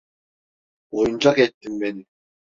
Oyuncak 0.91 1.37
ettin 1.39 1.79
beni. 1.81 2.05